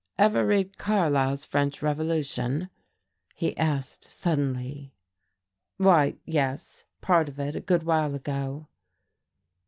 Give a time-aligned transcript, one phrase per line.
[0.17, 2.71] "Ever read Carlyle's 'French Revolution'?"
[3.35, 4.95] he asked suddenly.
[5.77, 8.67] "Why, yes, part of it, a good while ago."